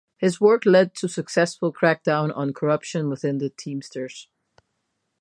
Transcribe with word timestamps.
His 0.17 0.41
work 0.41 0.65
led 0.65 0.95
to 0.95 1.05
a 1.05 1.09
successful 1.09 1.71
crack-down 1.71 2.31
on 2.31 2.53
corruption 2.55 3.07
within 3.07 3.37
the 3.37 3.51
Teamsters. 3.51 4.29